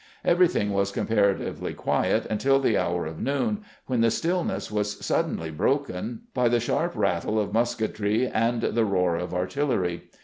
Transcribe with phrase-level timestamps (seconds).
[0.25, 6.21] Everything was comparatively quiet until the hour of noon, when the stillness was suddenly broken
[6.33, 10.09] by the sharp rattle of musketry and the roar of artillery.